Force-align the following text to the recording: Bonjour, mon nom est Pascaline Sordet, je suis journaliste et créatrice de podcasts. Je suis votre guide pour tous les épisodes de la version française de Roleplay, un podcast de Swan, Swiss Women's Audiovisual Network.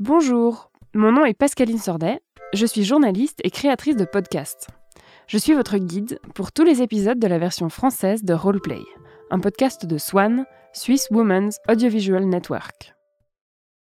Bonjour, 0.00 0.72
mon 0.92 1.12
nom 1.12 1.24
est 1.24 1.38
Pascaline 1.38 1.78
Sordet, 1.78 2.20
je 2.52 2.66
suis 2.66 2.82
journaliste 2.82 3.38
et 3.44 3.50
créatrice 3.50 3.94
de 3.94 4.04
podcasts. 4.04 4.66
Je 5.28 5.38
suis 5.38 5.54
votre 5.54 5.78
guide 5.78 6.18
pour 6.34 6.50
tous 6.50 6.64
les 6.64 6.82
épisodes 6.82 7.20
de 7.20 7.26
la 7.28 7.38
version 7.38 7.68
française 7.68 8.24
de 8.24 8.34
Roleplay, 8.34 8.82
un 9.30 9.38
podcast 9.38 9.86
de 9.86 9.96
Swan, 9.96 10.46
Swiss 10.72 11.06
Women's 11.12 11.58
Audiovisual 11.68 12.24
Network. 12.24 12.93